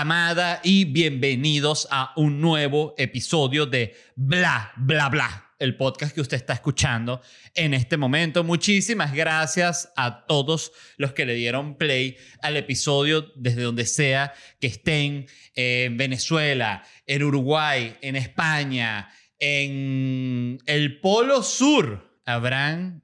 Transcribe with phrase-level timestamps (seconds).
[0.00, 6.36] Amada y bienvenidos a un nuevo episodio de Bla, Bla, Bla, el podcast que usted
[6.36, 7.20] está escuchando
[7.52, 8.44] en este momento.
[8.44, 14.68] Muchísimas gracias a todos los que le dieron play al episodio desde donde sea que
[14.68, 22.20] estén, en Venezuela, en Uruguay, en España, en el Polo Sur.
[22.24, 23.02] ¿Habrán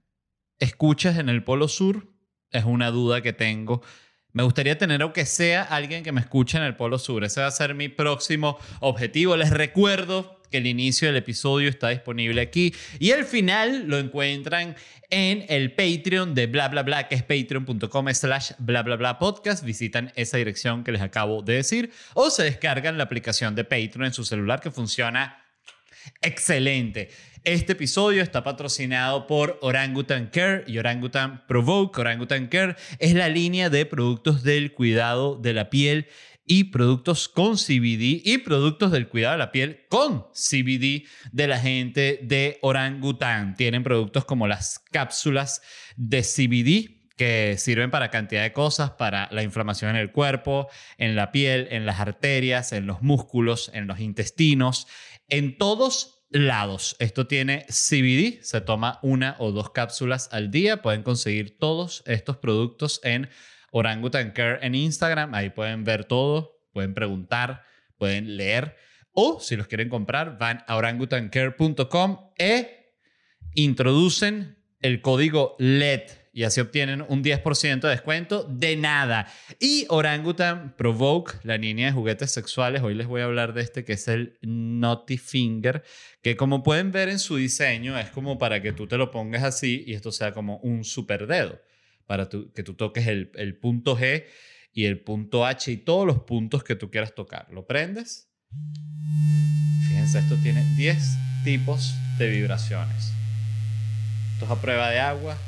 [0.61, 2.15] escuchas en el Polo Sur?
[2.53, 3.83] Es una duda que tengo.
[4.35, 7.23] Me gustaría tener, aunque sea alguien que me escuche en el Polo Sur.
[7.23, 9.37] Ese va a ser mi próximo objetivo.
[9.37, 14.75] Les recuerdo que el inicio del episodio está disponible aquí y el final lo encuentran
[15.11, 19.65] en el Patreon de bla bla bla, que es patreon.com slash bla bla bla podcast.
[19.65, 24.07] Visitan esa dirección que les acabo de decir o se descargan la aplicación de Patreon
[24.07, 25.45] en su celular que funciona
[26.21, 27.09] excelente.
[27.45, 32.01] Este episodio está patrocinado por Orangutan Care y Orangutan Provoke.
[32.01, 36.07] Orangutan Care es la línea de productos del cuidado de la piel
[36.47, 41.59] y productos con CBD y productos del cuidado de la piel con CBD de la
[41.59, 43.57] gente de Orangutan.
[43.57, 45.61] Tienen productos como las cápsulas
[45.97, 51.15] de CBD que sirven para cantidad de cosas, para la inflamación en el cuerpo, en
[51.15, 54.87] la piel, en las arterias, en los músculos, en los intestinos,
[55.29, 56.97] en todos lados.
[56.99, 60.83] Esto tiene CBD, se toma una o dos cápsulas al día.
[60.83, 63.31] Pueden conseguir todos estos productos en
[63.71, 65.33] Orangutan Care en Instagram.
[65.35, 67.63] Ahí pueden ver todo, pueden preguntar,
[67.97, 68.77] pueden leer.
[69.13, 72.93] O si los quieren comprar, van a orangutancare.com e
[73.55, 79.33] introducen el código LED y así obtienen un 10% de descuento de nada.
[79.61, 83.85] Y Orangutan Provoke, la línea de juguetes sexuales, hoy les voy a hablar de este
[83.85, 85.85] que es el Naughty Finger,
[86.23, 89.45] que como pueden ver en su diseño es como para que tú te lo pongas
[89.45, 91.61] así y esto sea como un super dedo,
[92.07, 94.25] para que tú toques el, el punto G
[94.73, 97.47] y el punto H y todos los puntos que tú quieras tocar.
[97.53, 98.29] Lo prendes.
[99.87, 100.99] Fíjense, esto tiene 10
[101.45, 103.13] tipos de vibraciones.
[104.33, 105.39] Esto es a prueba de agua,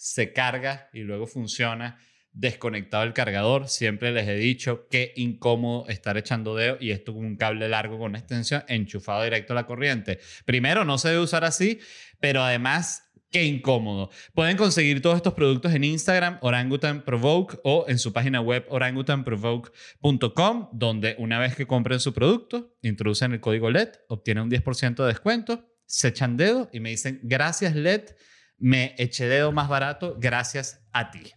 [0.00, 1.98] se carga y luego funciona
[2.32, 3.68] desconectado el cargador.
[3.68, 7.98] Siempre les he dicho que incómodo estar echando dedo y esto con un cable largo
[7.98, 10.18] con extensión enchufado directo a la corriente.
[10.46, 11.80] Primero, no se debe usar así,
[12.18, 14.10] pero además Qué incómodo.
[14.34, 20.70] Pueden conseguir todos estos productos en Instagram, Orangutan Provoke, o en su página web orangutanprovoke.com,
[20.72, 25.06] donde una vez que compren su producto, introducen el código LED, obtienen un 10% de
[25.06, 28.16] descuento, se echan dedo y me dicen, gracias LED,
[28.60, 31.32] me eché dedo más barato gracias a ti.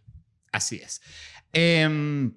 [0.51, 1.01] Así es.
[1.51, 2.33] Em,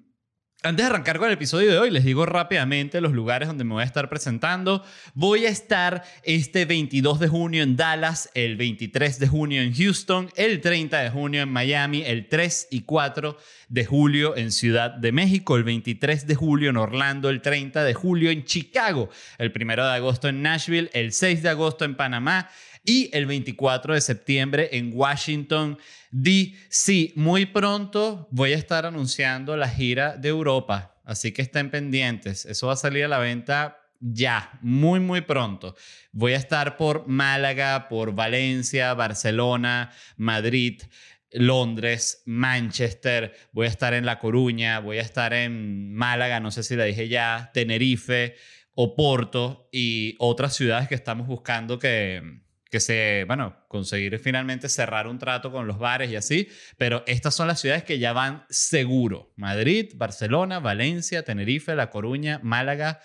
[0.63, 3.73] antes de arrancar con el episodio de hoy, les digo rápidamente los lugares donde me
[3.73, 4.83] voy a estar presentando.
[5.13, 10.31] Voy a estar este 22 de junio en Dallas, el 23 de junio en Houston,
[10.35, 13.37] el 30 de junio en Miami, el 3 y 4
[13.69, 17.93] de julio en Ciudad de México, el 23 de julio en Orlando, el 30 de
[17.93, 22.49] julio en Chicago, el 1 de agosto en Nashville, el 6 de agosto en Panamá,
[22.87, 25.77] y el 24 de septiembre en Washington,
[26.09, 27.11] D.C.
[27.15, 32.45] Muy pronto voy a estar anunciando la gira de Europa, así que estén pendientes.
[32.45, 35.75] Eso va a salir a la venta ya, muy, muy pronto.
[36.13, 40.81] Voy a estar por Málaga, por Valencia, Barcelona, Madrid.
[41.29, 46.63] Londres, Manchester, voy a estar en La Coruña, voy a estar en Málaga, no sé
[46.63, 48.35] si la dije ya, Tenerife,
[48.75, 55.19] Oporto y otras ciudades que estamos buscando que, que se, bueno, conseguir finalmente cerrar un
[55.19, 56.47] trato con los bares y así,
[56.77, 59.33] pero estas son las ciudades que ya van seguro.
[59.35, 62.99] Madrid, Barcelona, Valencia, Tenerife, La Coruña, Málaga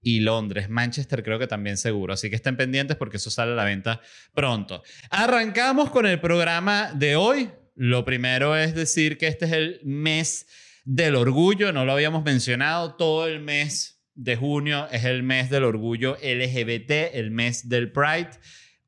[0.00, 0.68] y Londres.
[0.68, 4.00] Manchester creo que también seguro, así que estén pendientes porque eso sale a la venta
[4.34, 4.82] pronto.
[5.10, 7.50] Arrancamos con el programa de hoy.
[7.74, 10.46] Lo primero es decir que este es el mes
[10.84, 15.64] del orgullo, no lo habíamos mencionado, todo el mes de junio es el mes del
[15.64, 18.30] orgullo LGBT, el mes del Pride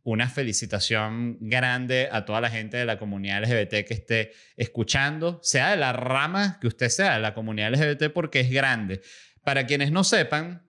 [0.09, 5.73] una felicitación grande a toda la gente de la comunidad LGBT que esté escuchando, sea
[5.73, 9.03] de la rama que usted sea, de la comunidad LGBT, porque es grande.
[9.45, 10.67] Para quienes no sepan,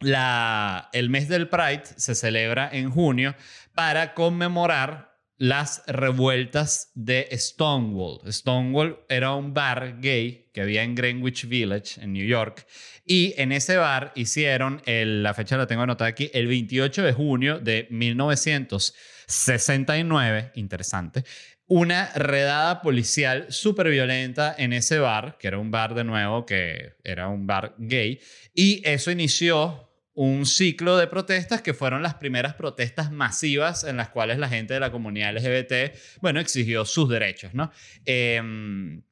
[0.00, 3.36] la, el mes del Pride se celebra en junio
[3.72, 8.20] para conmemorar las revueltas de Stonewall.
[8.32, 12.66] Stonewall era un bar gay que había en Greenwich Village, en New York,
[13.04, 17.58] y en ese bar hicieron, la fecha la tengo anotada aquí, el 28 de junio
[17.58, 21.24] de 1969, interesante,
[21.66, 26.94] una redada policial súper violenta en ese bar, que era un bar de nuevo, que
[27.04, 28.18] era un bar gay,
[28.54, 34.08] y eso inició un ciclo de protestas que fueron las primeras protestas masivas en las
[34.08, 37.70] cuales la gente de la comunidad LGBT, bueno, exigió sus derechos, ¿no?
[38.06, 39.02] Em,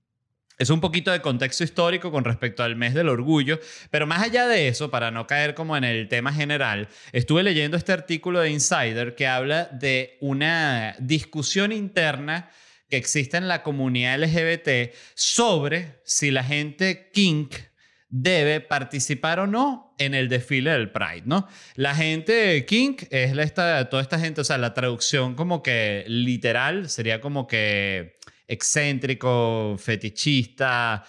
[0.58, 3.58] es un poquito de contexto histórico con respecto al mes del orgullo,
[3.90, 7.76] pero más allá de eso, para no caer como en el tema general, estuve leyendo
[7.76, 12.50] este artículo de Insider que habla de una discusión interna
[12.88, 17.54] que existe en la comunidad LGBT sobre si la gente kink
[18.16, 21.48] debe participar o no en el desfile del Pride, ¿no?
[21.74, 26.04] La gente King es la, esta, toda esta gente, o sea, la traducción como que
[26.06, 28.13] literal sería como que
[28.46, 31.04] excéntrico, fetichista,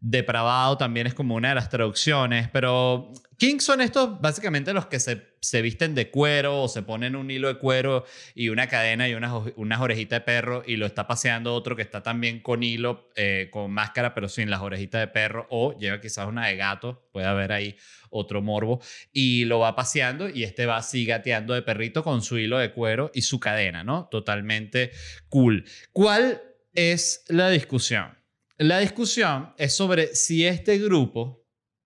[0.00, 4.98] depravado también es como una de las traducciones, pero Kings son estos básicamente los que
[4.98, 9.08] se, se, visten de cuero o se ponen un hilo de cuero y una cadena
[9.08, 12.62] y unas, unas orejitas de perro y lo está paseando otro que está también con
[12.62, 16.56] hilo, eh, con máscara pero sin las orejitas de perro o lleva quizás una de
[16.56, 17.76] gato, puede haber ahí
[18.08, 18.80] otro morbo
[19.12, 22.72] y lo va paseando y este va así gateando de perrito con su hilo de
[22.72, 24.08] cuero y su cadena, ¿no?
[24.10, 24.92] Totalmente
[25.28, 25.64] cool.
[25.92, 26.42] ¿Cuál
[26.72, 28.16] es la discusión?
[28.58, 31.40] La discusión es sobre si este grupo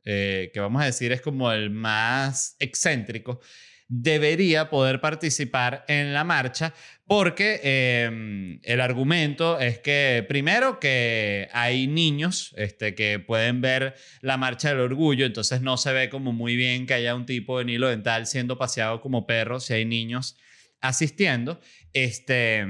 [0.05, 3.41] eh, que vamos a decir es como el más excéntrico,
[3.89, 6.75] debería poder participar en la marcha
[7.07, 14.37] porque em, el argumento es que primero que hay niños este, que pueden ver la
[14.37, 17.73] marcha del orgullo, entonces no se ve como muy bien que haya un tipo de
[17.73, 20.37] hilo dental siendo paseado como perro si hay niños
[20.81, 21.61] asistiendo.
[21.95, 22.67] Este,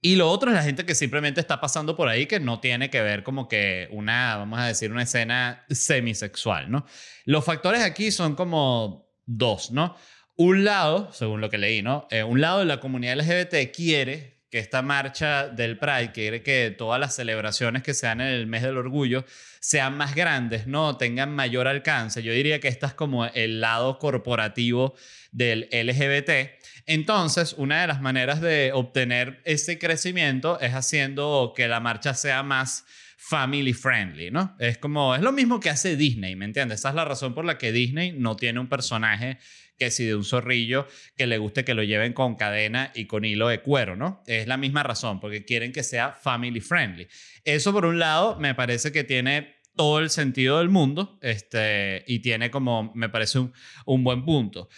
[0.00, 2.88] y lo otro es la gente que simplemente está pasando por ahí que no tiene
[2.88, 6.86] que ver como que una, vamos a decir, una escena semisexual, ¿no?
[7.24, 9.96] Los factores aquí son como dos, ¿no?
[10.36, 12.06] Un lado, según lo que leí, ¿no?
[12.10, 16.74] Eh, un lado de la comunidad LGBT quiere que esta marcha del Pride, quiere que
[16.76, 19.24] todas las celebraciones que sean en el mes del orgullo
[19.60, 20.96] sean más grandes, ¿no?
[20.96, 22.22] Tengan mayor alcance.
[22.22, 24.94] Yo diría que esta es como el lado corporativo
[25.32, 26.58] del LGBT
[26.88, 32.42] entonces, una de las maneras de obtener ese crecimiento es haciendo que la marcha sea
[32.42, 32.86] más
[33.20, 34.54] family friendly, ¿no?
[34.60, 36.78] Es como, es lo mismo que hace Disney, ¿me entiendes?
[36.78, 39.38] Esa es la razón por la que Disney no tiene un personaje
[39.76, 40.86] que si de un zorrillo
[41.16, 44.22] que le guste que lo lleven con cadena y con hilo de cuero, ¿no?
[44.28, 47.08] Es la misma razón, porque quieren que sea family friendly.
[47.44, 52.20] Eso por un lado me parece que tiene todo el sentido del mundo este, y
[52.20, 53.52] tiene como, me parece un,
[53.84, 54.68] un buen punto.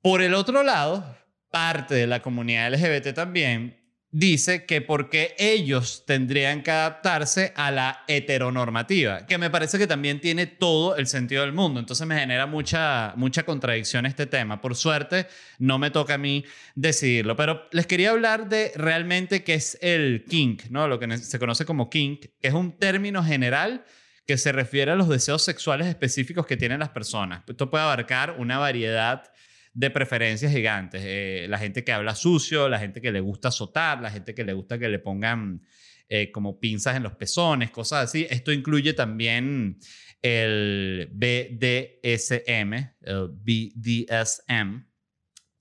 [0.00, 1.16] Por el otro lado,
[1.48, 3.81] parte de la comunidad LGBT también
[4.12, 10.20] dice que porque ellos tendrían que adaptarse a la heteronormativa, que me parece que también
[10.20, 11.80] tiene todo el sentido del mundo.
[11.80, 14.60] Entonces me genera mucha, mucha contradicción este tema.
[14.60, 15.26] Por suerte,
[15.58, 16.44] no me toca a mí
[16.74, 20.86] decidirlo, pero les quería hablar de realmente qué es el kink, ¿no?
[20.86, 23.84] Lo que se conoce como kink, que es un término general
[24.26, 27.42] que se refiere a los deseos sexuales específicos que tienen las personas.
[27.48, 29.31] Esto puede abarcar una variedad
[29.74, 31.02] de preferencias gigantes.
[31.04, 34.44] Eh, la gente que habla sucio, la gente que le gusta azotar, la gente que
[34.44, 35.62] le gusta que le pongan
[36.08, 38.26] eh, como pinzas en los pezones, cosas así.
[38.28, 39.78] Esto incluye también
[40.20, 44.84] el BDSM, el BDSM.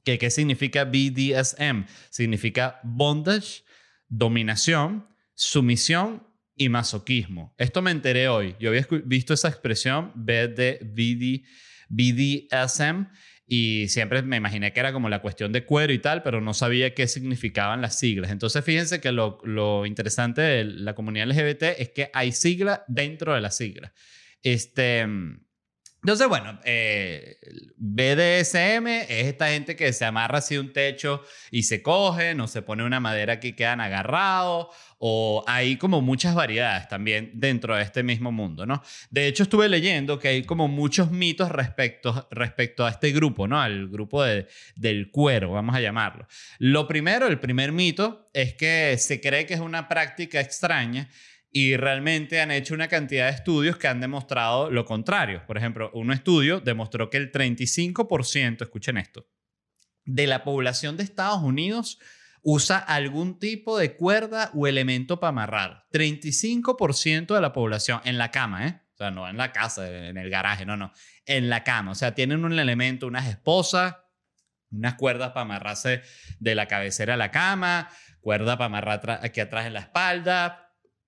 [0.03, 1.85] ¿Qué, ¿Qué significa BDSM?
[2.09, 3.63] Significa bondage,
[4.07, 7.55] dominación, sumisión y masoquismo.
[7.57, 8.55] Esto me enteré hoy.
[8.59, 10.79] Yo había visto esa expresión BD,
[11.89, 13.07] BDSM
[13.53, 16.53] y siempre me imaginé que era como la cuestión de cuero y tal, pero no
[16.53, 18.31] sabía qué significaban las siglas.
[18.31, 23.33] Entonces fíjense que lo, lo interesante de la comunidad LGBT es que hay sigla dentro
[23.33, 23.91] de la sigla.
[24.41, 25.05] Este,
[26.03, 27.37] entonces, bueno, eh,
[27.77, 32.63] BDSM es esta gente que se amarra así un techo y se coge, no se
[32.63, 34.67] pone una madera que quedan agarrados,
[35.03, 38.83] o hay como muchas variedades también dentro de este mismo mundo, ¿no?
[39.09, 43.59] De hecho, estuve leyendo que hay como muchos mitos respecto, respecto a este grupo, ¿no?
[43.59, 46.27] Al grupo de, del cuero, vamos a llamarlo.
[46.59, 51.09] Lo primero, el primer mito, es que se cree que es una práctica extraña
[51.51, 55.43] y realmente han hecho una cantidad de estudios que han demostrado lo contrario.
[55.45, 59.27] Por ejemplo, un estudio demostró que el 35%, escuchen esto,
[60.05, 61.99] de la población de Estados Unidos
[62.43, 65.85] usa algún tipo de cuerda o elemento para amarrar.
[65.91, 68.81] 35% de la población en la cama, ¿eh?
[68.93, 70.91] O sea, no en la casa, en el garaje, no, no.
[71.25, 71.91] En la cama.
[71.91, 73.97] O sea, tienen un elemento, unas esposas,
[74.71, 76.01] unas cuerdas para amarrarse
[76.39, 77.89] de la cabecera a la cama,
[78.21, 80.60] cuerda para amarrar aquí atrás en la espalda,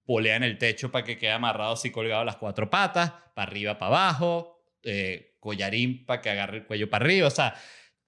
[0.05, 3.77] polea en el techo para que quede amarrado así colgado las cuatro patas, para arriba,
[3.77, 7.55] para abajo, eh, collarín para que agarre el cuello para arriba, o sea,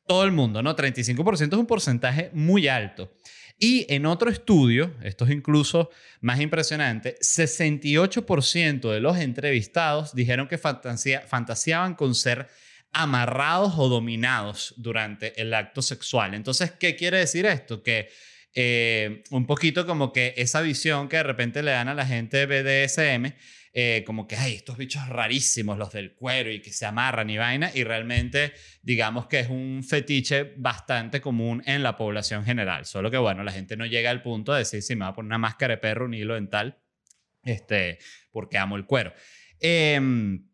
[0.08, 0.75] todo el mundo, ¿no?
[0.75, 3.12] 35% es un porcentaje muy alto.
[3.58, 10.58] Y en otro estudio, esto es incluso más impresionante, 68% de los entrevistados dijeron que
[10.58, 12.48] fantaseaban con ser
[12.92, 16.34] amarrados o dominados durante el acto sexual.
[16.34, 17.82] Entonces, ¿qué quiere decir esto?
[17.82, 18.10] Que
[18.58, 22.46] eh, un poquito como que esa visión que de repente le dan a la gente
[22.46, 23.34] BDSM,
[23.74, 27.38] eh, como que hay estos bichos rarísimos, los del cuero y que se amarran y
[27.38, 32.86] vaina, y realmente digamos que es un fetiche bastante común en la población general.
[32.86, 35.14] Solo que bueno, la gente no llega al punto de decir si me va a
[35.14, 36.78] poner una máscara de perro, un hilo dental,
[37.44, 38.00] este,
[38.32, 39.14] porque amo el cuero.
[39.60, 40.48] Em,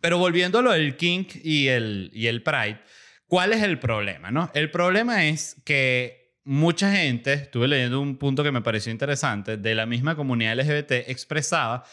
[0.00, 2.80] pero volviendo a lo del kink y el, y el pride,
[3.28, 4.32] ¿cuál es el problema?
[4.32, 4.50] No?
[4.54, 9.74] El problema es que mucha gente, estuve leyendo un punto que me pareció interesante, de
[9.74, 11.84] la misma comunidad LGBT expresaba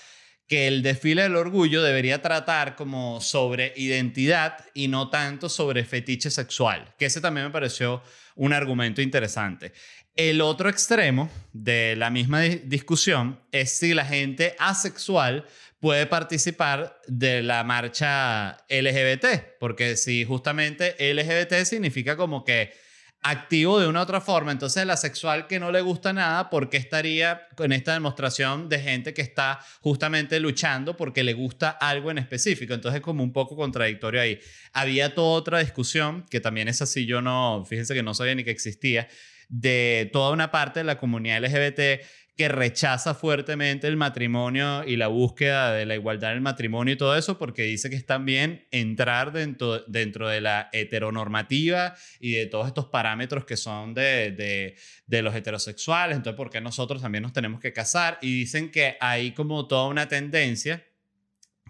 [0.48, 6.32] que el desfile del orgullo debería tratar como sobre identidad y no tanto sobre fetiche
[6.32, 8.01] sexual, que ese también me pareció
[8.36, 9.74] un argumento interesante.
[10.16, 15.46] El otro extremo de la misma discusión es si la gente asexual
[15.80, 22.74] puede participar de la marcha LGBT, porque si justamente LGBT significa como que
[23.21, 24.51] activo de una u otra forma.
[24.51, 28.79] Entonces, la sexual que no le gusta nada, ¿por qué estaría con esta demostración de
[28.79, 32.74] gente que está justamente luchando porque le gusta algo en específico?
[32.74, 34.39] Entonces, es como un poco contradictorio ahí.
[34.74, 38.43] Había toda otra discusión, que también es así, yo no, fíjense que no sabía ni
[38.43, 39.07] que existía,
[39.50, 42.03] de toda una parte de la comunidad LGBT
[42.38, 46.98] que rechaza fuertemente el matrimonio y la búsqueda de la igualdad en el matrimonio y
[46.98, 52.46] todo eso, porque dice que es también entrar dentro, dentro de la heteronormativa y de
[52.46, 54.75] todos estos parámetros que son de, de,
[55.08, 58.20] de los heterosexuales, entonces, ¿por qué nosotros también nos tenemos que casar?
[58.22, 60.86] Y dicen que hay como toda una tendencia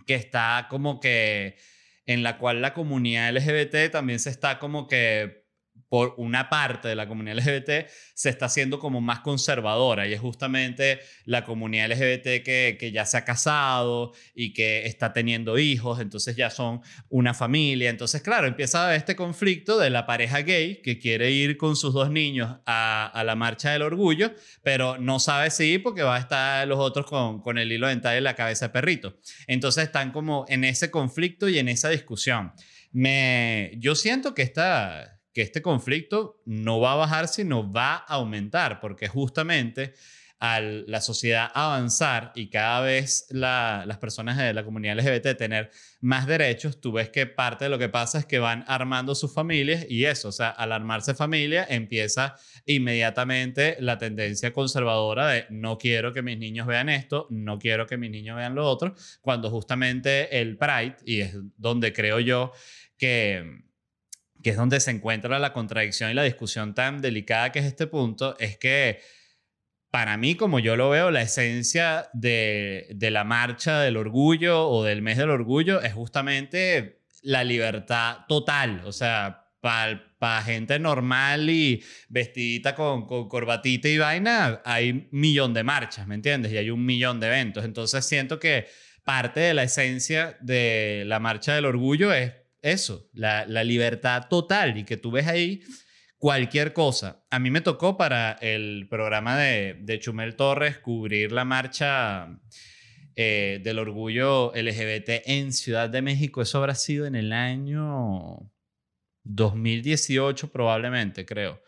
[0.06, 1.56] que está como que
[2.06, 5.37] en la cual la comunidad LGBT también se está como que
[5.90, 10.20] por una parte de la comunidad LGBT se está haciendo como más conservadora y es
[10.20, 16.00] justamente la comunidad LGBT que, que, ya se ha casado y que está teniendo hijos,
[16.00, 17.90] entonces ya son una familia.
[17.90, 22.10] Entonces, claro, empieza este conflicto de la pareja gay que quiere ir con sus dos
[22.10, 26.20] niños a, a la marcha del orgullo, pero no sabe si ir porque va a
[26.20, 29.18] estar los otros con, con el hilo dental en la cabeza de perrito.
[29.48, 32.52] Entonces están como en ese conflicto y en esa discusión.
[32.92, 38.16] Me, yo siento que esta que este conflicto no va a bajar, sino va a
[38.16, 39.94] aumentar, porque justamente
[40.40, 45.70] al la sociedad avanzar y cada vez las personas de la comunidad LGBT tener
[46.02, 49.32] más derechos, tú ves que parte de lo que pasa es que van armando sus
[49.32, 52.34] familias y eso, o sea, al armarse familia empieza
[52.66, 57.98] inmediatamente la tendencia conservadora de no quiero que mis niños vean esto, no quiero que
[57.98, 62.54] mis niños vean lo otro, cuando justamente el Pride, y es donde creo yo
[62.98, 63.67] que
[64.48, 67.86] que es donde se encuentra la contradicción y la discusión tan delicada que es este
[67.86, 69.02] punto, es que
[69.92, 75.02] para mí, como yo lo veo, la esencia de, la marcha del orgullo o del
[75.02, 82.74] mes del orgullo es justamente la libertad total, o sea, para gente normal y vestidita
[82.74, 86.54] con, con, corbatita y vaina, hay millón de marchas, ¿me entiendes?
[86.54, 87.66] Y hay un millón de eventos.
[87.66, 88.66] Entonces siento que
[89.04, 94.84] parte de la esencia de la marcha del orgullo es eso, la, libertad total y
[94.84, 95.62] que tú ves ahí
[96.18, 97.26] cualquier cosa.
[97.30, 102.40] A mí me tocó para el programa de, Chumel Torres cubrir la marcha
[103.16, 106.42] eh, del orgullo LGBT en Ciudad de México.
[106.42, 108.52] Eso habrá sido en el año
[109.24, 111.62] 2018 probablemente, creo.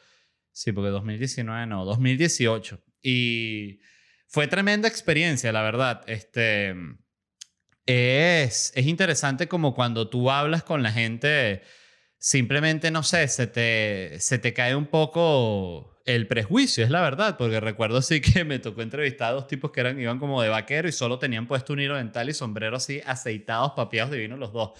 [0.51, 2.83] Sí, porque 2019 no, 2018.
[3.01, 3.79] Y
[4.27, 6.03] fue tremenda experiencia, la verdad.
[6.07, 6.75] Este
[7.89, 11.63] es, es interesante como cuando tú hablas con la gente,
[12.19, 17.35] simplemente, no sé, se te, se te cae un poco el prejuicio, es la verdad,
[17.35, 20.49] porque recuerdo sí que me tocó entrevistar a dos tipos que eran, iban como de
[20.49, 24.53] vaquero y solo tenían puesto un hilo dental y sombrero así aceitados, papiados divinos los
[24.53, 24.71] dos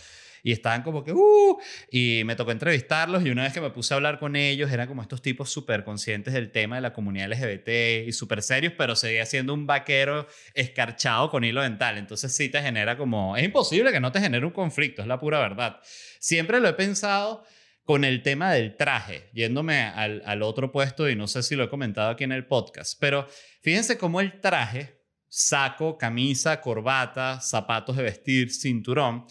[0.43, 1.59] y estaban como que, ¡uh!
[1.91, 4.87] Y me tocó entrevistarlos y una vez que me puse a hablar con ellos, eran
[4.87, 8.95] como estos tipos súper conscientes del tema de la comunidad LGBT y súper serios, pero
[8.95, 11.97] seguía siendo un vaquero escarchado con hilo dental.
[11.97, 15.19] Entonces sí te genera como, es imposible que no te genere un conflicto, es la
[15.19, 15.79] pura verdad.
[16.19, 17.43] Siempre lo he pensado
[17.83, 21.63] con el tema del traje, yéndome al, al otro puesto y no sé si lo
[21.63, 23.27] he comentado aquí en el podcast, pero
[23.63, 29.25] fíjense cómo el traje, saco, camisa, corbata, zapatos de vestir, cinturón,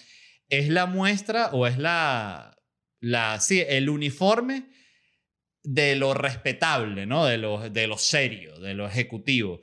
[0.49, 2.59] es la muestra o es la,
[3.01, 4.69] la, sí, el uniforme
[5.63, 7.27] de lo respetable, ¿no?
[7.27, 9.61] De lo, de lo serio, de lo ejecutivo.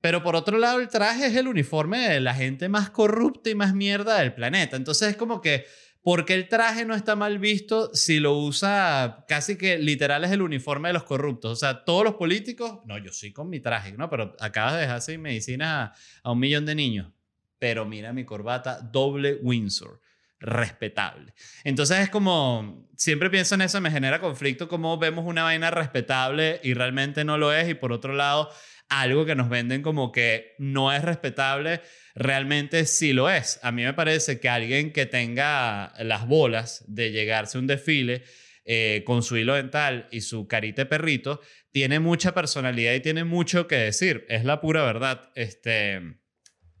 [0.00, 3.54] Pero por otro lado, el traje es el uniforme de la gente más corrupta y
[3.54, 4.76] más mierda del planeta.
[4.76, 5.64] Entonces es como que,
[6.02, 10.30] ¿por qué el traje no está mal visto si lo usa casi que literal es
[10.30, 11.52] el uniforme de los corruptos?
[11.52, 14.10] O sea, todos los políticos, no, yo sí con mi traje, ¿no?
[14.10, 17.12] Pero acabas de dejar sin medicina a, a un millón de niños.
[17.58, 20.00] Pero mira mi corbata doble Windsor
[20.40, 21.34] respetable.
[21.64, 26.60] Entonces es como, siempre pienso en eso, me genera conflicto como vemos una vaina respetable
[26.62, 28.50] y realmente no lo es y por otro lado
[28.88, 31.80] algo que nos venden como que no es respetable,
[32.14, 33.58] realmente sí lo es.
[33.62, 38.22] A mí me parece que alguien que tenga las bolas de llegarse a un desfile
[38.64, 41.40] eh, con su hilo dental y su carita perrito,
[41.70, 44.26] tiene mucha personalidad y tiene mucho que decir.
[44.28, 45.30] Es la pura verdad.
[45.36, 46.18] Este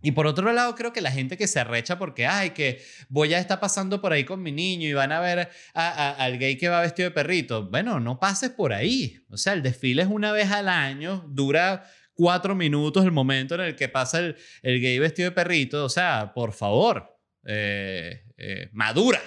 [0.06, 3.34] y por otro lado, creo que la gente que se arrecha porque, ay, que voy
[3.34, 6.68] a estar pasando por ahí con mi niño y van a ver al gay que
[6.68, 7.68] va vestido de perrito.
[7.68, 9.18] Bueno, no pases por ahí.
[9.30, 13.62] O sea, el desfile es una vez al año, dura cuatro minutos el momento en
[13.62, 15.84] el que pasa el, el gay vestido de perrito.
[15.84, 19.20] O sea, por favor, eh, eh, madura.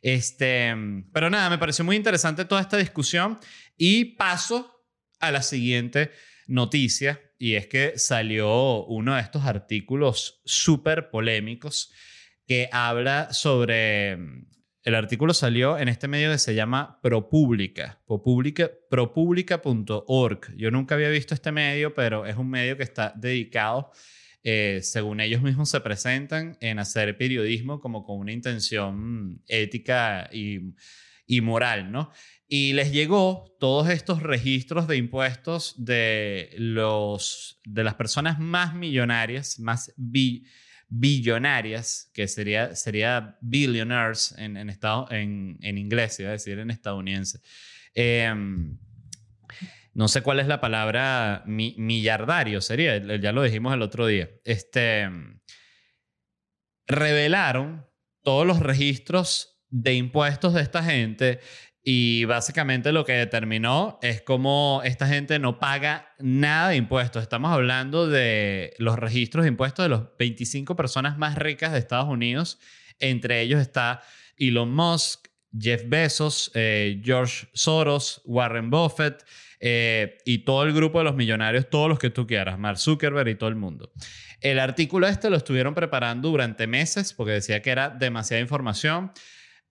[0.00, 0.76] Este,
[1.12, 3.36] pero nada, me pareció muy interesante toda esta discusión
[3.76, 4.86] y paso
[5.18, 6.12] a la siguiente
[6.46, 11.92] noticia y es que salió uno de estos artículos súper polémicos
[12.46, 14.18] que habla sobre...
[14.84, 18.00] El artículo salió en este medio que se llama ProPublica,
[18.88, 20.56] propublica.org.
[20.56, 23.90] Yo nunca había visto este medio, pero es un medio que está dedicado,
[24.42, 30.72] eh, según ellos mismos se presentan, en hacer periodismo como con una intención ética y,
[31.28, 32.10] y moral, ¿no?
[32.48, 39.60] Y les llegó todos estos registros de impuestos de, los, de las personas más millonarias,
[39.60, 39.92] más
[40.88, 47.40] billonarias, que sería, sería billionaires en, en, en inglés, iba a decir en estadounidense.
[47.94, 48.78] Em,
[49.92, 54.30] no sé cuál es la palabra millardario, sería, ya lo dijimos el otro día.
[54.44, 55.10] Este,
[56.86, 57.86] revelaron
[58.22, 61.40] todos los registros de impuestos de esta gente
[61.90, 67.22] y básicamente lo que determinó es cómo esta gente no paga nada de impuestos.
[67.22, 72.08] Estamos hablando de los registros de impuestos de los 25 personas más ricas de Estados
[72.08, 72.58] Unidos.
[72.98, 74.02] Entre ellos está
[74.36, 75.28] Elon Musk,
[75.58, 79.24] Jeff Bezos, eh, George Soros, Warren Buffett
[79.60, 83.28] eh, y todo el grupo de los millonarios, todos los que tú quieras, Mark Zuckerberg
[83.28, 83.92] y todo el mundo.
[84.40, 89.10] El artículo este lo estuvieron preparando durante meses porque decía que era demasiada información.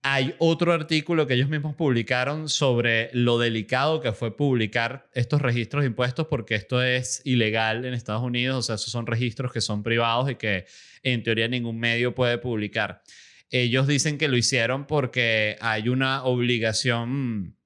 [0.02, 5.82] Hay otro artículo que ellos mismos publicaron sobre lo delicado que fue publicar estos registros
[5.82, 9.60] de impuestos porque esto es ilegal en Estados Unidos, o sea, esos son registros que
[9.60, 10.66] son privados y que
[11.02, 13.02] en teoría ningún medio puede publicar.
[13.50, 17.56] Ellos dicen que lo hicieron porque hay una obligación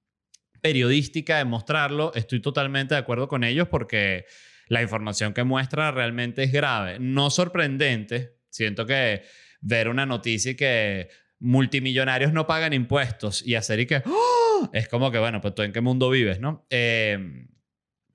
[0.60, 2.12] periodística de mostrarlo.
[2.14, 4.24] Estoy totalmente de acuerdo con ellos porque
[4.68, 6.98] la información que muestra realmente es grave.
[6.98, 8.38] No sorprendente.
[8.48, 9.22] Siento que
[9.60, 11.08] ver una noticia y que
[11.42, 14.70] multimillonarios no pagan impuestos y hacer y que ¡oh!
[14.72, 16.66] es como que, bueno, pues tú en qué mundo vives, ¿no?
[16.70, 17.48] Eh,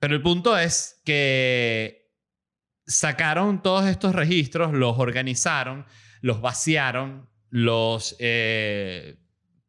[0.00, 2.10] pero el punto es que
[2.86, 5.84] sacaron todos estos registros, los organizaron,
[6.22, 9.18] los vaciaron, los eh,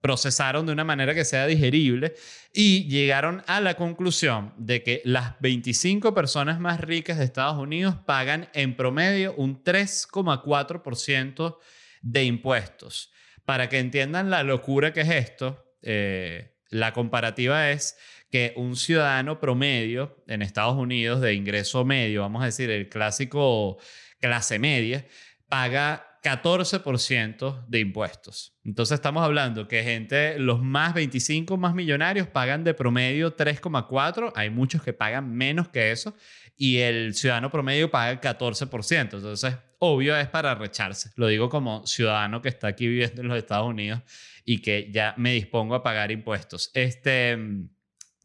[0.02, 2.13] procesaron de una manera que sea digerible
[2.54, 7.95] y llegaron a la conclusión de que las 25 personas más ricas de Estados Unidos
[8.06, 11.58] pagan en promedio un 3,4%
[12.02, 13.12] de impuestos.
[13.50, 17.98] Para que entiendan la locura que es esto, eh, la comparativa es
[18.30, 23.80] que un ciudadano promedio en Estados Unidos de ingreso medio, vamos a decir el clásico
[24.20, 25.08] clase media,
[25.48, 28.58] paga 14% de impuestos.
[28.63, 34.49] Entonces estamos hablando que gente, los más 25 más millonarios pagan de promedio 3,4, hay
[34.49, 36.15] muchos que pagan menos que eso
[36.55, 38.99] y el ciudadano promedio paga el 14%.
[38.99, 41.12] Entonces obvio es para recharse.
[41.15, 44.01] Lo digo como ciudadano que está aquí viviendo en los Estados Unidos
[44.43, 46.69] y que ya me dispongo a pagar impuestos.
[46.73, 47.38] Este,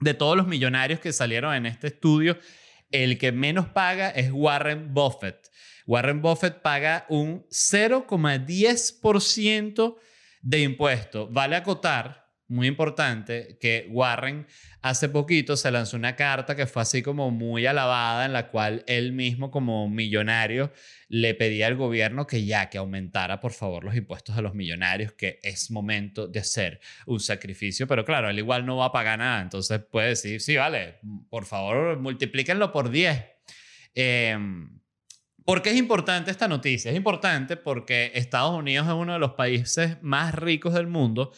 [0.01, 2.39] de todos los millonarios que salieron en este estudio,
[2.91, 5.51] el que menos paga es Warren Buffett.
[5.87, 9.97] Warren Buffett paga un 0,10%
[10.43, 11.33] de impuestos.
[11.33, 14.47] Vale acotar muy importante que Warren
[14.83, 18.85] hace poquito se lanzó una carta que fue así como muy alabada en la cual
[18.87, 20.71] él mismo como millonario
[21.09, 25.13] le pedía al gobierno que ya que aumentara por favor los impuestos a los millonarios
[25.13, 27.87] que es momento de hacer un sacrificio.
[27.87, 29.41] Pero claro él igual no va a pagar nada.
[29.41, 30.97] Entonces puede decir sí vale
[31.31, 33.25] por favor multiplíquenlo por 10
[33.95, 34.81] em,
[35.45, 36.91] ¿Por qué es importante esta noticia?
[36.91, 41.33] Es importante porque Estados Unidos es uno de los países más ricos del mundo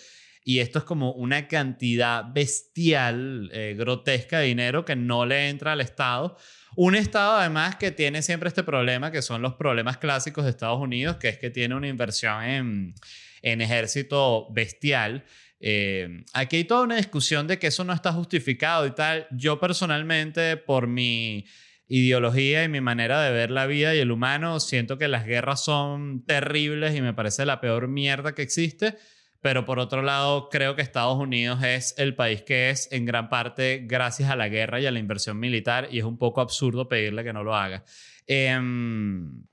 [0.45, 5.73] y esto es como una cantidad bestial, eh, grotesca de dinero que no le entra
[5.73, 6.37] al Estado.
[6.77, 10.81] Un Estado además que tiene siempre este problema, que son los problemas clásicos de Estados
[10.81, 12.95] Unidos, que es que tiene una inversión en,
[13.43, 15.25] en ejército bestial.
[15.59, 19.27] Eh, aquí hay toda una discusión de que eso no está justificado y tal.
[19.33, 21.45] Yo personalmente, por mi
[21.89, 25.65] ideología y mi manera de ver la vida y el humano, siento que las guerras
[25.65, 28.97] son terribles y me parece la peor mierda que existe.
[29.41, 33.29] Pero por otro lado, creo que Estados Unidos es el país que es en gran
[33.29, 36.89] parte gracias a la guerra y a la inversión militar y es un poco absurdo
[36.89, 37.85] pedirle que no lo haga.
[38.27, 39.45] Em,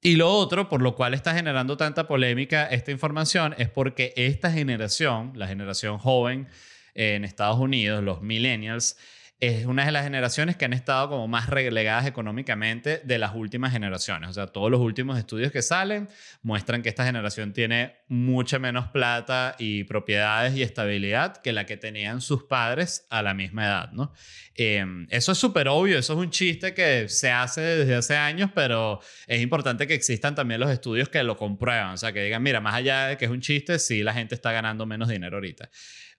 [0.00, 4.50] y lo otro, por lo cual está generando tanta polémica esta información, es porque esta
[4.50, 6.48] generación, la generación joven
[6.94, 8.96] en Estados Unidos, los millennials,
[9.40, 13.70] es una de las generaciones que han estado como más relegadas económicamente de las últimas
[13.70, 14.30] generaciones.
[14.30, 16.08] O sea, todos los últimos estudios que salen
[16.42, 21.76] muestran que esta generación tiene mucha menos plata y propiedades y estabilidad que la que
[21.76, 24.12] tenían sus padres a la misma edad, ¿no?
[24.56, 28.50] Em, eso es súper obvio, eso es un chiste que se hace desde hace años,
[28.52, 28.98] pero
[29.28, 31.90] es importante que existan también los estudios que lo comprueban.
[31.90, 34.34] O sea, que digan, mira, más allá de que es un chiste, sí la gente
[34.34, 35.70] está ganando menos dinero ahorita.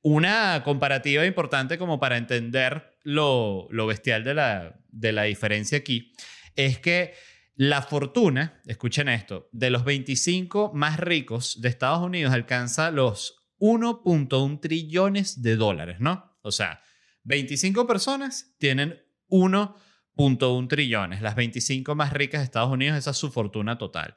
[0.01, 6.13] Una comparativa importante como para entender lo, bestial de la, de la diferencia aquí
[6.55, 7.13] es que
[7.55, 14.61] la fortuna, escuchen esto, de los 25 más ricos de Estados Unidos alcanza los 1.1
[14.61, 16.37] trillones de dólares, ¿no?
[16.41, 16.81] O sea,
[17.23, 21.21] 25 personas tienen 1.1 trillones.
[21.21, 24.15] Las 25 más ricas de Estados Unidos, esa es su fortuna total.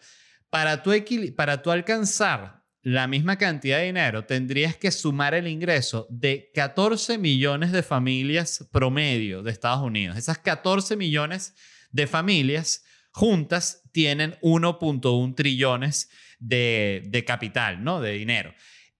[0.48, 0.92] Para tú,
[1.36, 7.16] para tú alcanzar la misma cantidad de dinero, tendrías que sumar el ingreso de 14
[7.16, 10.16] millones de familias promedio de Estados Unidos.
[10.16, 11.54] Esas 14 millones
[11.92, 18.00] de familias juntas tienen 1.1 trillones de, capital, ¿no?
[18.00, 18.52] De dinero.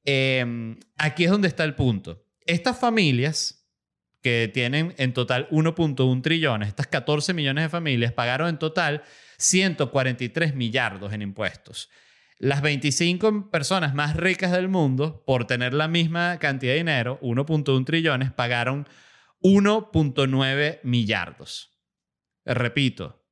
[0.04, 2.24] Em, aquí es donde está el punto.
[2.46, 3.68] Estas familias
[4.22, 9.02] que tienen en total 1.1 trillones, estas 14 millones de familias pagaron en total
[9.38, 11.90] 143 millardos en impuestos.
[12.42, 17.84] Las 25 personas más ricas del mundo, por tener la misma cantidad de dinero, 1.1
[17.84, 18.88] trillones, pagaron
[19.42, 21.78] 1.9 millardos.
[22.44, 23.24] Repito,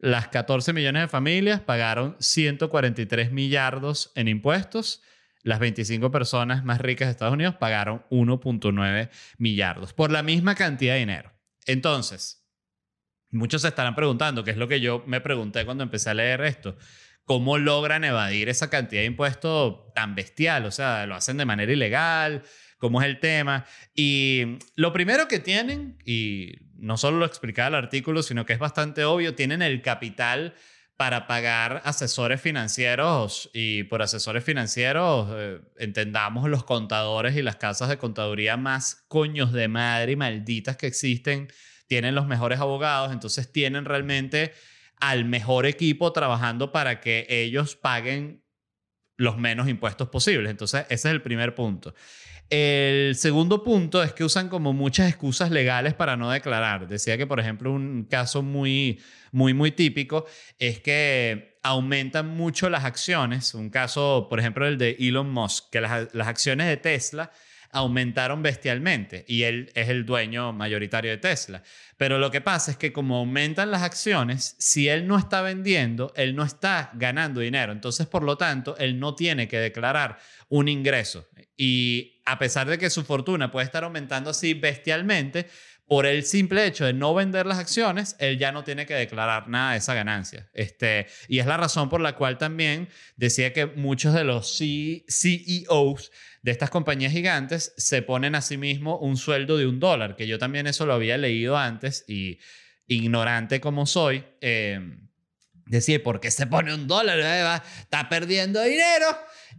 [0.00, 5.02] las 14 millones de familias pagaron 143 millardos en impuestos.
[5.44, 10.94] Las 25 personas más ricas de Estados Unidos pagaron 1.9 millardos por la misma cantidad
[10.94, 11.32] de dinero.
[11.64, 12.44] Entonces,
[13.30, 16.40] muchos se estarán preguntando, qué es lo que yo me pregunté cuando empecé a leer
[16.40, 16.76] esto
[17.28, 20.64] cómo logran evadir esa cantidad de impuestos tan bestial.
[20.64, 22.42] O sea, lo hacen de manera ilegal,
[22.78, 23.66] cómo es el tema.
[23.94, 28.58] Y lo primero que tienen, y no solo lo explicaba el artículo, sino que es
[28.58, 30.54] bastante obvio, tienen el capital
[30.96, 37.90] para pagar asesores financieros y por asesores financieros eh, entendamos los contadores y las casas
[37.90, 41.48] de contaduría más coños de madre y malditas que existen,
[41.88, 44.54] tienen los mejores abogados, entonces tienen realmente
[45.00, 48.44] al mejor equipo trabajando para que ellos paguen
[49.16, 50.50] los menos impuestos posibles.
[50.50, 51.94] Entonces, ese es el primer punto.
[52.50, 56.88] El segundo punto es que usan como muchas excusas legales para no declarar.
[56.88, 59.00] Decía que, por ejemplo, un caso muy,
[59.32, 60.24] muy, muy típico
[60.58, 63.52] es que aumentan mucho las acciones.
[63.52, 67.30] Un caso, por ejemplo, el de Elon Musk, que las, las acciones de Tesla
[67.70, 71.62] aumentaron bestialmente y él es el dueño mayoritario de Tesla.
[71.96, 76.12] Pero lo que pasa es que como aumentan las acciones, si él no está vendiendo,
[76.16, 77.72] él no está ganando dinero.
[77.72, 81.28] Entonces, por lo tanto, él no tiene que declarar un ingreso.
[81.56, 85.48] Y a pesar de que su fortuna puede estar aumentando así bestialmente,
[85.88, 89.48] por el simple hecho de no vender las acciones, él ya no tiene que declarar
[89.48, 90.48] nada de esa ganancia.
[90.52, 96.12] Este, y es la razón por la cual también decía que muchos de los CEOs
[96.42, 100.26] de estas compañías gigantes se ponen a sí mismo un sueldo de un dólar, que
[100.26, 102.38] yo también eso lo había leído antes y
[102.86, 104.80] ignorante como soy, eh,
[105.66, 107.18] decía, ¿por qué se pone un dólar?
[107.18, 109.06] Eh, está perdiendo dinero.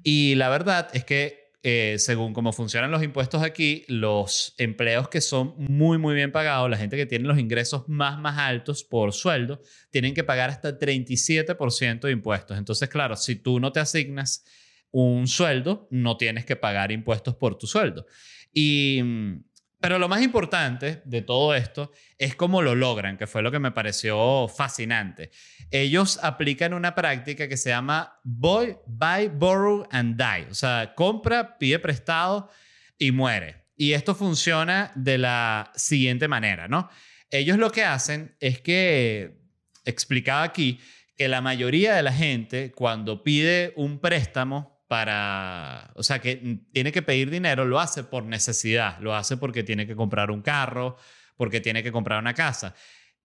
[0.03, 5.19] Y la verdad es que eh, según cómo funcionan los impuestos aquí, los empleos que
[5.19, 9.11] son muy, muy bien pagados, la gente que tiene los ingresos más, más altos por
[9.11, 12.57] sueldo, tienen que pagar hasta 37% de impuestos.
[12.57, 14.45] Entonces, claro, si tú no te asignas
[14.91, 18.05] un sueldo, no tienes que pagar impuestos por tu sueldo.
[18.53, 19.43] Y mm,
[19.79, 23.59] pero lo más importante de todo esto es cómo lo logran, que fue lo que
[23.59, 25.31] me pareció fascinante.
[25.71, 30.47] Ellos aplican una práctica que se llama buy, buy, borrow and die.
[30.49, 32.49] O sea, compra, pide prestado
[32.97, 33.63] y muere.
[33.77, 36.89] Y esto funciona de la siguiente manera, ¿no?
[37.31, 39.39] Ellos lo que hacen es que,
[39.85, 40.79] explicaba aquí,
[41.15, 46.91] que la mayoría de la gente cuando pide un préstamo para, o sea, que tiene
[46.91, 50.97] que pedir dinero, lo hace por necesidad, lo hace porque tiene que comprar un carro,
[51.37, 52.73] porque tiene que comprar una casa.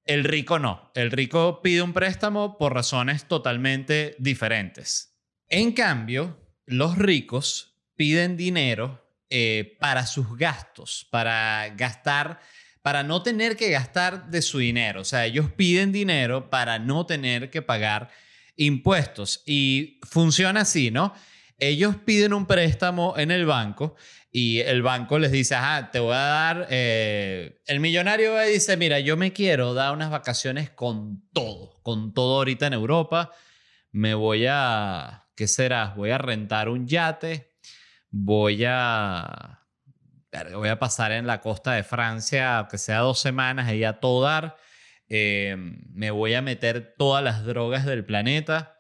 [0.04, 5.16] El rico no, el rico pide un préstamo por razones totalmente diferentes.
[5.48, 12.40] En cambio, los ricos piden dinero eh, para sus gastos, para gastar,
[12.82, 15.00] para no tener que gastar de su dinero.
[15.00, 18.10] O sea, ellos piden dinero para no tener que pagar
[18.54, 19.42] impuestos.
[19.46, 21.14] Y funciona así, ¿no?
[21.58, 23.94] Ellos piden un préstamo en el banco
[24.30, 28.98] y el banco les dice, ajá, te voy a dar, eh, el millonario dice, mira,
[28.98, 33.30] yo me quiero dar unas vacaciones con todo, con todo ahorita en Europa,
[33.92, 35.94] me voy a, ¿qué será?
[35.96, 37.54] Voy a rentar un yate,
[38.10, 39.60] voy a,
[40.52, 44.24] voy a pasar en la costa de Francia, aunque sea dos semanas, ahí a todo
[44.24, 44.56] dar,
[45.08, 45.54] eh,
[45.92, 48.73] me voy a meter todas las drogas del planeta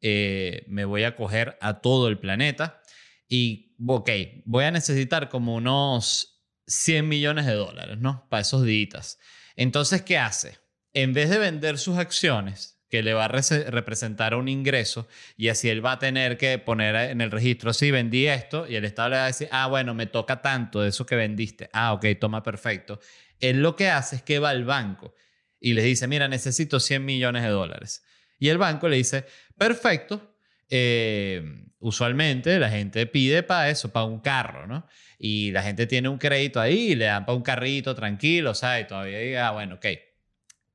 [0.00, 2.82] eh, me voy a coger a todo el planeta
[3.28, 4.10] y, ok,
[4.44, 8.26] voy a necesitar como unos 100 millones de dólares, ¿no?
[8.28, 9.18] Para esos días.
[9.56, 10.58] Entonces, ¿qué hace?
[10.92, 15.68] En vez de vender sus acciones, que le va a representar un ingreso y así
[15.68, 19.10] él va a tener que poner en el registro, sí, vendí esto y el Estado
[19.10, 21.68] le va a decir, ah, bueno, me toca tanto de eso que vendiste.
[21.72, 23.00] Ah, ok, toma perfecto.
[23.40, 25.14] Él lo que hace es que va al banco
[25.58, 28.04] y le dice, mira, necesito 100 millones de dólares.
[28.38, 29.24] Y el banco le dice,
[29.56, 30.36] perfecto,
[30.68, 31.42] eh,
[31.78, 34.86] usualmente la gente pide para eso, para un carro, ¿no?
[35.18, 38.84] Y la gente tiene un crédito ahí le dan para un carrito tranquilo, ¿sabes?
[38.84, 39.86] Y todavía diga, ah, bueno, ok.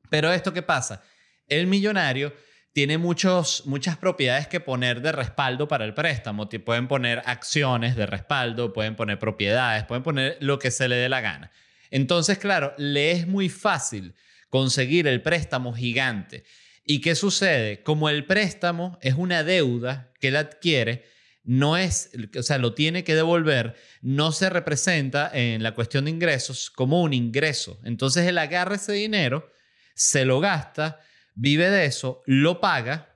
[0.09, 1.03] Pero esto qué pasa?
[1.47, 2.33] El millonario
[2.73, 6.47] tiene muchos, muchas propiedades que poner de respaldo para el préstamo.
[6.47, 11.09] Pueden poner acciones de respaldo, pueden poner propiedades, pueden poner lo que se le dé
[11.09, 11.51] la gana.
[11.89, 14.15] Entonces, claro, le es muy fácil
[14.49, 16.43] conseguir el préstamo gigante
[16.83, 17.83] ¿Y qué sucede?
[17.83, 21.05] Como el préstamo es una deuda que él adquiere,
[21.43, 26.11] no es, o sea, lo tiene que devolver, no se representa en la cuestión de
[26.11, 27.79] ingresos como un ingreso.
[27.83, 29.51] Entonces él agarra ese dinero,
[29.95, 30.99] se lo gasta,
[31.33, 33.10] vive de eso, lo paga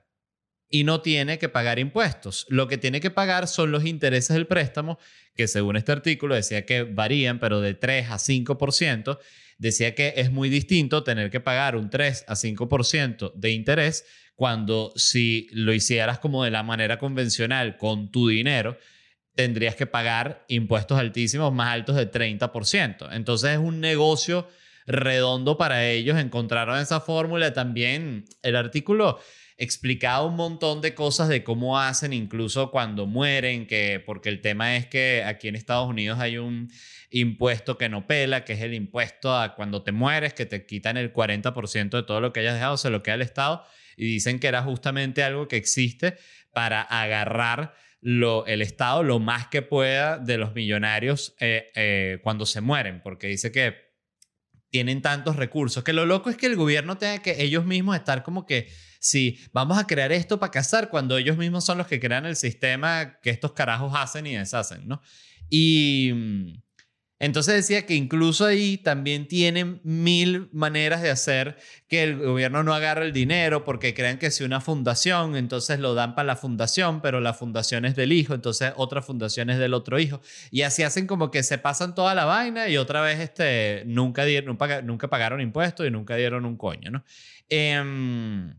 [0.68, 2.46] y no tiene que pagar impuestos.
[2.48, 4.98] Lo que tiene que pagar son los intereses del préstamo,
[5.34, 9.18] que según este artículo decía que varían, pero de 3 a 5%,
[9.58, 14.92] decía que es muy distinto tener que pagar un 3 a 5% de interés cuando
[14.96, 18.76] si lo hicieras como de la manera convencional con tu dinero,
[19.34, 23.08] tendrías que pagar impuestos altísimos, más altos de 30%.
[23.12, 24.48] Entonces es un negocio
[24.86, 26.18] redondo para ellos.
[26.18, 27.52] Encontraron esa fórmula.
[27.52, 29.20] También el artículo
[29.58, 34.76] explicaba un montón de cosas de cómo hacen incluso cuando mueren, que porque el tema
[34.76, 36.70] es que aquí en Estados Unidos hay un
[37.10, 40.96] impuesto que no pela, que es el impuesto a cuando te mueres, que te quitan
[40.96, 43.64] el 40% de todo lo que hayas dejado, se lo queda el Estado,
[43.96, 46.16] y dicen que era justamente algo que existe
[46.52, 52.44] para agarrar lo, el Estado lo más que pueda de los millonarios eh, eh, cuando
[52.44, 53.85] se mueren, porque dice que
[54.70, 58.22] tienen tantos recursos, que lo loco es que el gobierno tenga que ellos mismos estar
[58.22, 58.68] como que
[59.00, 62.36] si vamos a crear esto para cazar cuando ellos mismos son los que crean el
[62.36, 65.00] sistema que estos carajos hacen y deshacen, ¿no?
[65.48, 66.62] Y mm,
[67.18, 71.56] entonces decía que incluso ahí también tienen mil maneras de hacer
[71.88, 75.94] que el gobierno no agarre el dinero porque creen que si una fundación, entonces lo
[75.94, 79.72] dan para la fundación, pero la fundación es del hijo, entonces otra fundación es del
[79.72, 80.20] otro hijo.
[80.50, 84.26] Y así hacen como que se pasan toda la vaina y otra vez este, nunca,
[84.26, 87.04] dieron, nunca, pagaron impuestos y nunca dieron un coño, ¿no?
[87.48, 88.54] Em,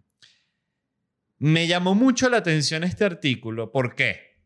[1.37, 3.71] me llamó mucho la atención este artículo.
[3.71, 4.36] ¿Por qué?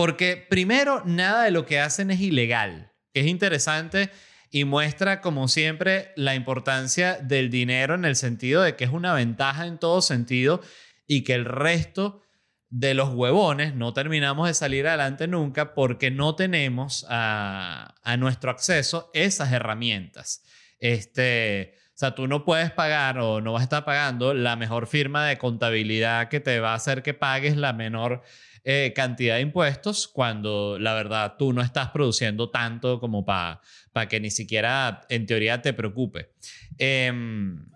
[0.00, 2.90] Porque primero, nada de lo que hacen es ilegal.
[3.12, 4.08] Es interesante
[4.50, 9.12] y muestra, como siempre, la importancia del dinero en el sentido de que es una
[9.12, 10.62] ventaja en todo sentido
[11.06, 12.22] y que el resto
[12.70, 18.50] de los huevones no terminamos de salir adelante nunca porque no tenemos a, a nuestro
[18.52, 20.42] acceso esas herramientas.
[20.78, 24.86] Este, o sea, tú no puedes pagar o no vas a estar pagando la mejor
[24.86, 28.22] firma de contabilidad que te va a hacer que pagues la menor
[28.64, 33.60] eh, cantidad de impuestos cuando la verdad tú no estás produciendo tanto como para
[33.92, 36.32] para que ni siquiera en teoría te preocupe.
[36.78, 37.66] Em,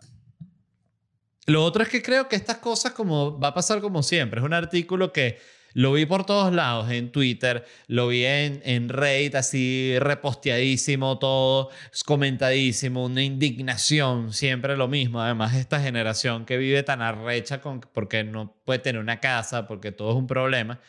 [1.46, 4.40] lo otro es que creo que estas cosas como va a pasar como siempre.
[4.40, 5.38] Es un artículo que
[5.74, 11.70] lo vi por todos lados, en Twitter, lo vi en, en Reddit, así reposteadísimo, todo
[12.06, 15.20] comentadísimo, una indignación, siempre lo mismo.
[15.20, 19.92] Además, esta generación que vive tan arrecha con, porque no puede tener una casa, porque
[19.92, 20.80] todo es un problema.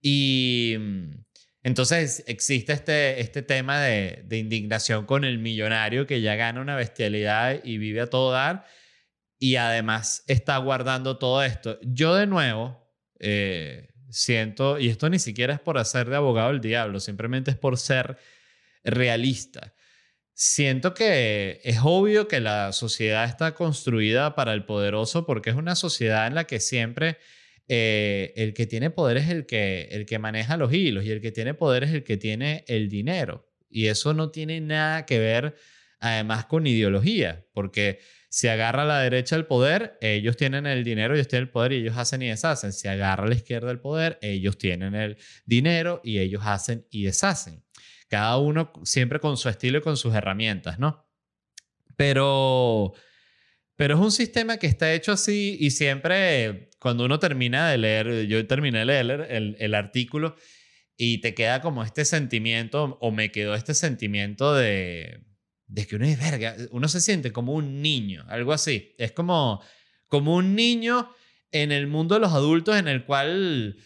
[0.00, 1.10] Y mm,
[1.64, 6.76] entonces existe este, este tema de, de indignación con el millonario que ya gana una
[6.76, 8.66] bestialidad y vive a todo dar
[9.38, 11.78] y además está guardando todo esto.
[11.82, 16.60] Yo de nuevo, eh, siento, y esto ni siquiera es por hacer de abogado del
[16.60, 18.16] diablo, simplemente es por ser
[18.84, 19.74] realista.
[20.32, 25.74] Siento que es obvio que la sociedad está construida para el poderoso porque es una
[25.74, 27.18] sociedad en la que siempre
[27.66, 31.20] eh, el que tiene poder es el que, el que maneja los hilos y el
[31.20, 33.48] que tiene poder es el que tiene el dinero.
[33.68, 35.56] Y eso no tiene nada que ver
[35.98, 37.98] además con ideología, porque
[38.34, 41.76] si agarra la derecha el poder, ellos tienen el dinero, ellos tienen el poder y
[41.76, 42.72] ellos hacen y deshacen.
[42.72, 47.62] Si agarra la izquierda el poder, ellos tienen el dinero y ellos hacen y deshacen.
[48.08, 51.08] Cada uno siempre con su estilo y con sus herramientas, ¿no?
[51.94, 52.94] Pero,
[53.76, 58.26] pero es un sistema que está hecho así y siempre cuando uno termina de leer,
[58.26, 60.34] yo terminé de leer el, el artículo
[60.96, 65.20] y te queda como este sentimiento, o me quedó este sentimiento de,
[65.66, 68.94] de que uno es verga, uno se siente como un niño, algo así.
[68.98, 69.62] Es como,
[70.08, 71.10] como un niño
[71.52, 73.76] en el mundo de los adultos en el cual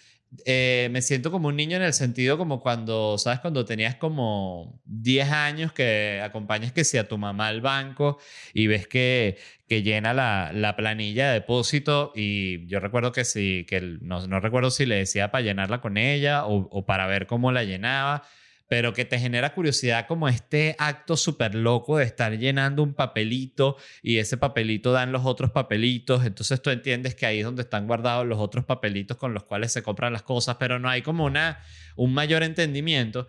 [0.45, 3.41] eh, me siento como un niño en el sentido como cuando, ¿sabes?
[3.41, 8.19] Cuando tenías como 10 años que acompañas que sea tu mamá al banco
[8.53, 13.65] y ves que, que llena la, la planilla de depósito y yo recuerdo que sí,
[13.69, 17.53] que no, no recuerdo si le decía para llenarla con ella o para ver cómo
[17.53, 18.25] la llenaba
[18.69, 23.79] pero que te genera curiosidad como este acto súper loco de estar llenando un papelito
[24.03, 27.87] y ese papelito dan los otros papelitos, entonces tú entiendes que ahí es donde están
[27.87, 31.25] guardados los otros papelitos con los cuales se compran las cosas, pero no hay como
[31.25, 31.61] una,
[31.97, 33.27] un mayor entendimiento.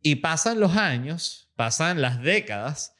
[0.00, 2.94] Y pasan los años, pasan las décadas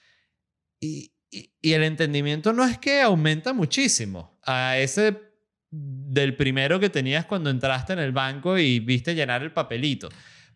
[0.81, 4.41] y, y el entendimiento no es que aumenta muchísimo.
[4.45, 5.17] A ese
[5.71, 10.09] del primero que tenías cuando entraste en el banco y viste llenar el papelito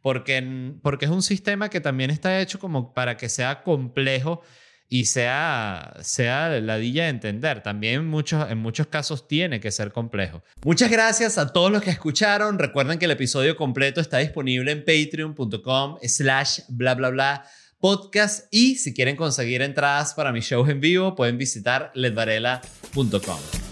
[0.02, 4.42] porque, porque es un sistema que también está hecho como para que sea complejo
[4.88, 7.62] y sea, sea ladilla de entender.
[7.62, 10.42] También muchos, en muchos casos tiene que ser complejo.
[10.64, 12.58] Muchas gracias a todos los que escucharon.
[12.58, 17.44] Recuerden que el episodio completo está disponible en patreon.com slash bla bla bla
[17.80, 23.71] podcast y si quieren conseguir entradas para mis shows en vivo pueden visitar ledvarela.com.